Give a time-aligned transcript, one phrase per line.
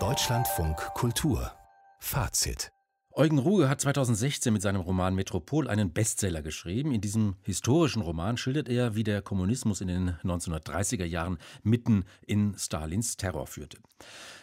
[0.00, 1.52] Deutschlandfunk Kultur
[2.00, 2.72] Fazit
[3.12, 6.90] Eugen Ruge hat 2016 mit seinem Roman Metropol einen Bestseller geschrieben.
[6.90, 12.58] In diesem historischen Roman schildert er, wie der Kommunismus in den 1930er Jahren mitten in
[12.58, 13.78] Stalins Terror führte.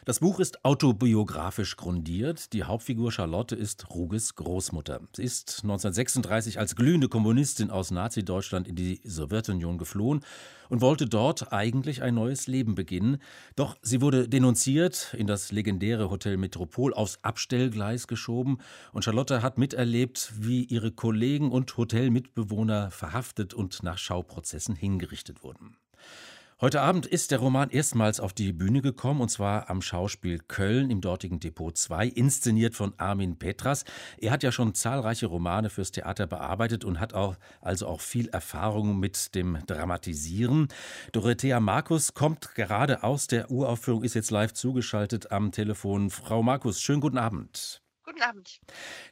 [0.04, 2.54] Das Buch ist autobiografisch grundiert.
[2.54, 5.02] Die Hauptfigur Charlotte ist Ruges Großmutter.
[5.16, 10.22] Sie ist 1936 als glühende Kommunistin aus Nazi-Deutschland in die Sowjetunion geflohen
[10.70, 13.22] und wollte dort eigentlich ein neues Leben beginnen.
[13.56, 18.58] Doch sie wurde denunziert, in das legendäre Hotel Metropol aufs Abstellgleis geschoben
[18.94, 25.78] und Charlotte hat miterlebt, wie ihre Kollegen und Hotelmitbewohner verhaftet und nach Schauprozessen hingerichtet wurden.
[26.62, 30.92] Heute Abend ist der Roman erstmals auf die Bühne gekommen, und zwar am Schauspiel Köln
[30.92, 33.84] im dortigen Depot 2, inszeniert von Armin Petras.
[34.20, 38.30] Er hat ja schon zahlreiche Romane fürs Theater bearbeitet und hat auch, also auch viel
[38.30, 40.68] Erfahrung mit dem Dramatisieren.
[41.14, 46.12] Dorothea Markus kommt gerade aus der Uraufführung, ist jetzt live zugeschaltet am Telefon.
[46.12, 47.82] Frau Markus, schönen guten Abend.
[48.22, 48.62] Guten Abend.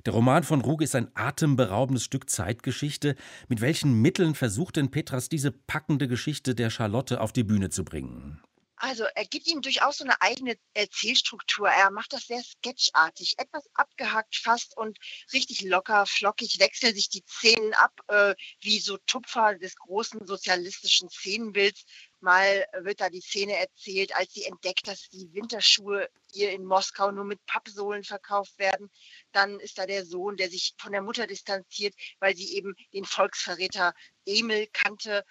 [0.05, 3.15] Der Roman von Rug ist ein atemberaubendes Stück Zeitgeschichte.
[3.47, 7.83] Mit welchen Mitteln versucht denn Petras diese packende Geschichte der Charlotte auf die Bühne zu
[7.83, 8.41] bringen?
[8.81, 11.67] Also er gibt ihm durchaus so eine eigene Erzählstruktur.
[11.67, 14.97] Er macht das sehr sketchartig, etwas abgehackt fast und
[15.33, 21.09] richtig locker, flockig wechseln sich die Szenen ab, äh, wie so Tupfer des großen sozialistischen
[21.09, 21.83] Szenenbilds.
[22.21, 27.11] Mal wird da die Szene erzählt, als sie entdeckt, dass die Winterschuhe ihr in Moskau
[27.11, 28.89] nur mit Pappsohlen verkauft werden.
[29.31, 33.05] Dann ist da der Sohn, der sich von der Mutter distanziert, weil sie eben den
[33.05, 33.93] Volksverräter
[34.25, 35.23] Emil kannte.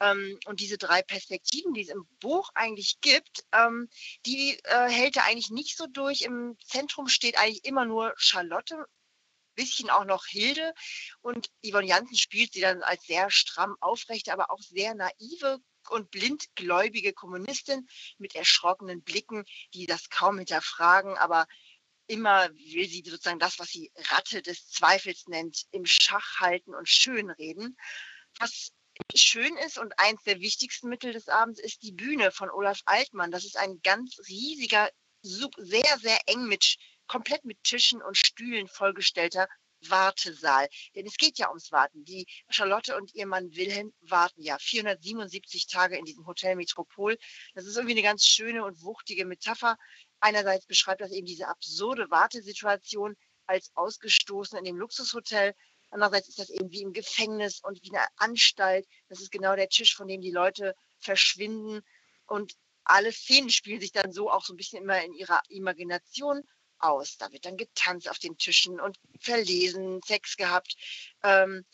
[0.00, 3.88] Ähm, und diese drei Perspektiven, die es im Buch eigentlich gibt, ähm,
[4.24, 6.22] die äh, hält er eigentlich nicht so durch.
[6.22, 8.86] Im Zentrum steht eigentlich immer nur Charlotte,
[9.56, 10.72] bisschen auch noch Hilde.
[11.22, 15.58] Und Yvonne Janssen spielt sie dann als sehr stramm aufrechte, aber auch sehr naive
[15.90, 17.86] und blindgläubige Kommunistin
[18.18, 21.46] mit erschrockenen Blicken, die das kaum hinterfragen, aber
[22.06, 26.88] immer will sie sozusagen das, was sie Ratte des Zweifels nennt, im Schach halten und
[26.88, 27.76] schönreden.
[28.38, 28.72] Was
[29.14, 33.30] schön ist und eins der wichtigsten Mittel des Abends ist die Bühne von Olaf Altmann.
[33.30, 34.88] Das ist ein ganz riesiger,
[35.22, 36.76] sehr, sehr eng mit,
[37.06, 39.48] komplett mit Tischen und Stühlen vollgestellter
[39.88, 40.68] Wartesaal.
[40.94, 42.04] Denn es geht ja ums Warten.
[42.04, 47.16] Die Charlotte und ihr Mann Wilhelm warten ja 477 Tage in diesem Hotel Metropol.
[47.54, 49.76] Das ist irgendwie eine ganz schöne und wuchtige Metapher.
[50.20, 53.16] Einerseits beschreibt das eben diese absurde Wartesituation
[53.46, 55.54] als ausgestoßen in dem Luxushotel.
[55.90, 58.86] Andererseits ist das eben wie im Gefängnis und wie eine Anstalt.
[59.08, 61.82] Das ist genau der Tisch, von dem die Leute verschwinden.
[62.26, 62.54] Und
[62.84, 66.42] alle Szenen spielen sich dann so auch so ein bisschen immer in ihrer Imagination
[66.78, 67.16] aus.
[67.18, 70.76] Da wird dann getanzt auf den Tischen und verlesen, Sex gehabt.
[71.22, 71.64] Ähm,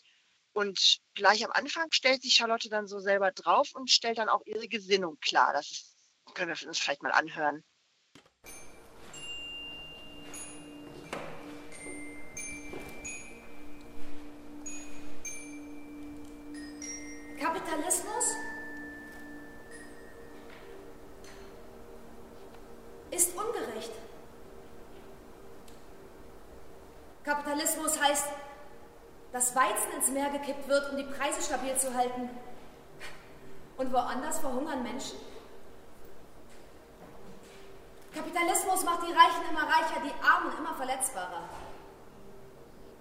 [0.53, 4.45] und gleich am Anfang stellt sich Charlotte dann so selber drauf und stellt dann auch
[4.45, 5.51] ihre Gesinnung klar.
[5.53, 5.95] Das ist,
[6.35, 7.63] können wir uns vielleicht mal anhören.
[17.39, 18.02] Kapitalismus
[27.43, 28.27] Kapitalismus heißt,
[29.33, 32.29] dass Weizen ins Meer gekippt wird, um die Preise stabil zu halten.
[33.75, 35.17] Und woanders verhungern Menschen?
[38.13, 41.49] Kapitalismus macht die Reichen immer reicher, die Armen immer verletzbarer.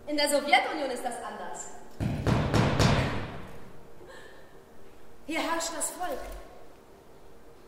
[0.07, 1.69] In der Sowjetunion ist das anders.
[5.27, 6.19] Hier herrscht das Volk.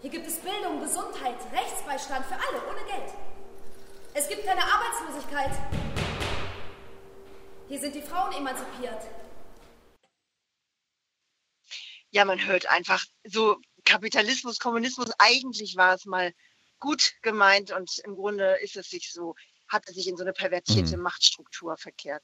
[0.01, 3.15] Hier gibt es Bildung, Gesundheit, Rechtsbeistand für alle, ohne Geld.
[4.15, 5.53] Es gibt keine Arbeitslosigkeit.
[7.69, 9.01] Hier sind die Frauen emanzipiert.
[12.11, 16.33] Ja, man hört einfach so Kapitalismus, Kommunismus, eigentlich war es mal
[16.79, 19.35] gut gemeint und im Grunde ist es sich so
[19.67, 21.03] hat er sich in so eine pervertierte mhm.
[21.03, 22.23] Machtstruktur verkehrt.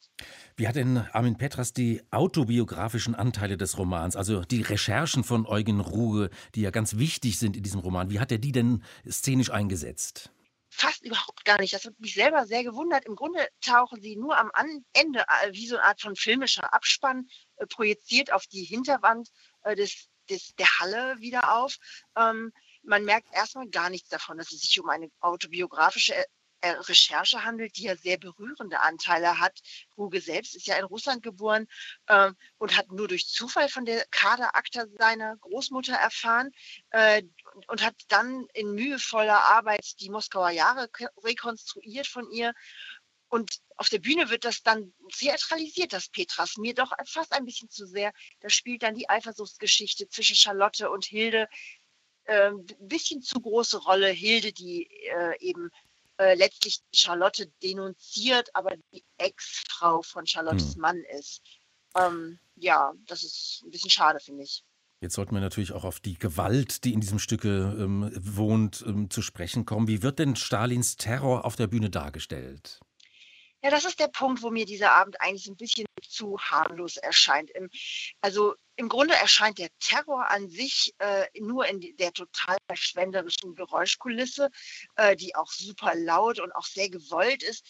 [0.56, 5.80] Wie hat denn Armin Petras die autobiografischen Anteile des Romans, also die Recherchen von Eugen
[5.80, 9.50] Ruge, die ja ganz wichtig sind in diesem Roman, wie hat er die denn szenisch
[9.50, 10.30] eingesetzt?
[10.72, 11.74] Fast überhaupt gar nicht.
[11.74, 13.04] Das hat mich selber sehr gewundert.
[13.04, 14.50] Im Grunde tauchen sie nur am
[14.92, 19.28] Ende äh, wie so eine Art von filmischer Abspann äh, projiziert auf die Hinterwand
[19.64, 21.76] äh, des, des, der Halle wieder auf.
[22.16, 22.52] Ähm,
[22.82, 26.14] man merkt erstmal gar nichts davon, dass es sich um eine autobiografische
[26.60, 29.60] äh, Recherche handelt, die ja sehr berührende Anteile hat.
[29.96, 31.66] Ruge selbst ist ja in Russland geboren
[32.06, 36.50] äh, und hat nur durch Zufall von der Kaderakte seiner Großmutter erfahren
[36.90, 37.22] äh,
[37.68, 40.88] und hat dann in mühevoller Arbeit die Moskauer Jahre
[41.22, 42.52] rekonstruiert von ihr.
[43.28, 47.70] Und auf der Bühne wird das dann theatralisiert, das Petras, mir doch fast ein bisschen
[47.70, 48.12] zu sehr.
[48.40, 51.48] Da spielt dann die Eifersuchtsgeschichte zwischen Charlotte und Hilde
[52.24, 54.08] äh, bisschen zu große Rolle.
[54.08, 55.70] Hilde, die äh, eben
[56.20, 60.80] äh, letztlich Charlotte denunziert, aber die Ex-Frau von Charlottes hm.
[60.82, 61.40] Mann ist.
[61.96, 64.62] Ähm, ja, das ist ein bisschen schade, finde ich.
[65.00, 69.08] Jetzt sollten wir natürlich auch auf die Gewalt, die in diesem Stücke ähm, wohnt, ähm,
[69.08, 69.88] zu sprechen kommen.
[69.88, 72.80] Wie wird denn Stalins Terror auf der Bühne dargestellt?
[73.62, 77.50] Ja, das ist der Punkt, wo mir dieser Abend eigentlich ein bisschen zu harmlos erscheint.
[78.20, 84.50] also im Grunde erscheint der Terror an sich äh, nur in der total verschwenderischen Geräuschkulisse,
[84.96, 87.66] äh, die auch super laut und auch sehr gewollt ist.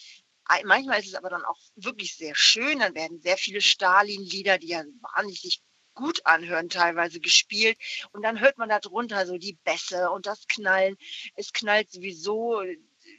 [0.65, 2.81] Manchmal ist es aber dann auch wirklich sehr schön.
[2.81, 4.83] Dann werden sehr viele Stalin-Lieder, die ja
[5.15, 5.63] wahnsinnig
[5.95, 7.79] gut anhören, teilweise gespielt.
[8.13, 10.97] Und dann hört man darunter so die Bässe und das Knallen.
[11.35, 12.63] Es knallt sowieso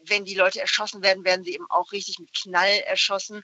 [0.05, 3.43] wenn die Leute erschossen werden, werden sie eben auch richtig mit Knall erschossen.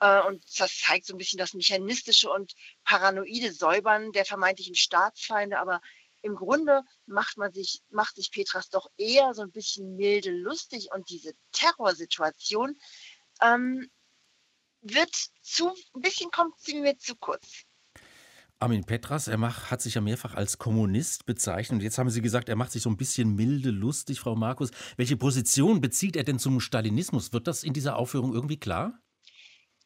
[0.00, 5.58] Äh, und das zeigt so ein bisschen das mechanistische und paranoide Säubern der vermeintlichen Staatsfeinde.
[5.58, 5.80] Aber
[6.22, 10.88] im Grunde macht man sich, macht sich Petras doch eher so ein bisschen milde lustig
[10.92, 12.76] und diese Terrorsituation
[13.40, 13.90] ähm,
[14.80, 17.64] wird zu, ein bisschen kommt sie mir zu kurz.
[18.60, 21.78] Armin Petras, er macht, hat sich ja mehrfach als Kommunist bezeichnet.
[21.78, 24.70] Und jetzt haben Sie gesagt, er macht sich so ein bisschen milde lustig, Frau Markus.
[24.96, 27.32] Welche Position bezieht er denn zum Stalinismus?
[27.32, 29.00] Wird das in dieser Aufführung irgendwie klar?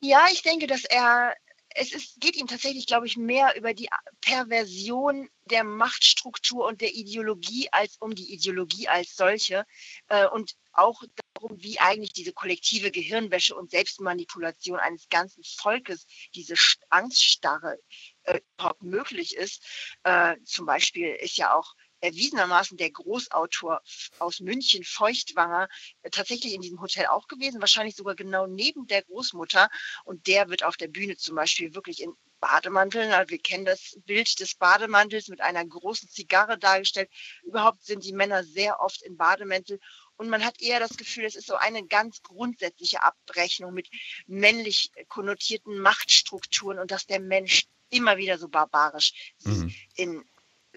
[0.01, 1.35] Ja, ich denke, dass er,
[1.75, 3.89] es ist, geht ihm tatsächlich, glaube ich, mehr über die
[4.23, 9.67] Perversion der Machtstruktur und der Ideologie als um die Ideologie als solche.
[10.09, 11.03] Äh, und auch
[11.35, 16.55] darum, wie eigentlich diese kollektive Gehirnwäsche und Selbstmanipulation eines ganzen Volkes, diese
[16.89, 17.79] Angststarre
[18.25, 19.65] äh, überhaupt möglich ist.
[20.05, 23.81] Äh, zum Beispiel ist ja auch erwiesenermaßen der Großautor
[24.19, 25.69] aus München, Feuchtwanger,
[26.03, 29.69] äh, tatsächlich in diesem Hotel auch gewesen, wahrscheinlich sogar genau neben der Großmutter.
[30.05, 33.97] Und der wird auf der Bühne zum Beispiel wirklich in Bademanteln, also wir kennen das
[34.05, 37.09] Bild des Bademantels mit einer großen Zigarre dargestellt.
[37.45, 39.79] Überhaupt sind die Männer sehr oft in Bademäntel
[40.17, 43.89] und man hat eher das Gefühl, es ist so eine ganz grundsätzliche Abrechnung mit
[44.27, 49.75] männlich konnotierten Machtstrukturen und dass der Mensch immer wieder so barbarisch mhm.
[49.95, 50.25] in,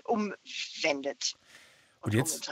[0.04, 1.36] umwendet
[2.02, 2.48] und, und jetzt.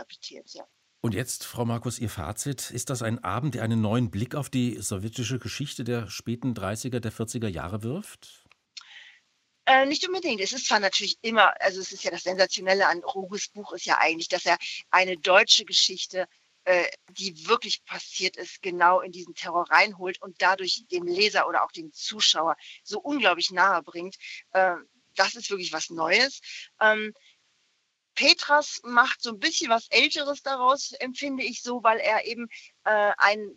[0.53, 0.65] Ja.
[1.01, 2.71] Und jetzt, Frau Markus, Ihr Fazit.
[2.71, 6.99] Ist das ein Abend, der einen neuen Blick auf die sowjetische Geschichte der späten 30er,
[6.99, 8.45] der 40er Jahre wirft?
[9.65, 10.41] Äh, nicht unbedingt.
[10.41, 13.85] Es ist zwar natürlich immer, also es ist ja das Sensationelle an Ruges Buch ist
[13.85, 14.57] ja eigentlich, dass er
[14.91, 16.27] eine deutsche Geschichte
[16.65, 21.63] äh, die wirklich passiert ist, genau in diesen Terror reinholt und dadurch dem Leser oder
[21.63, 24.15] auch dem Zuschauer so unglaublich nahe bringt.
[24.51, 24.75] Äh,
[25.15, 26.41] das ist wirklich was Neues.
[26.79, 27.13] Ähm,
[28.15, 32.47] Petras macht so ein bisschen was Älteres daraus, empfinde ich so, weil er eben
[32.83, 33.49] äh, ein,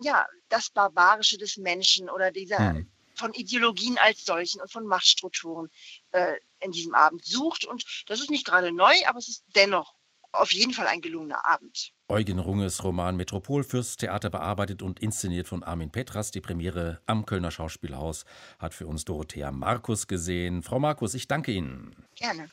[0.00, 2.90] ja, das Barbarische des Menschen oder dieser hm.
[3.14, 5.70] von Ideologien als solchen und von Machtstrukturen
[6.12, 7.64] äh, in diesem Abend sucht.
[7.64, 9.94] Und das ist nicht gerade neu, aber es ist dennoch
[10.32, 11.92] auf jeden Fall ein gelungener Abend.
[12.08, 16.30] Eugen Runges Roman Metropol fürs Theater bearbeitet und inszeniert von Armin Petras.
[16.30, 18.24] Die Premiere am Kölner Schauspielhaus
[18.58, 20.62] hat für uns Dorothea Markus gesehen.
[20.62, 21.94] Frau Markus, ich danke Ihnen.
[22.16, 22.50] Gerne.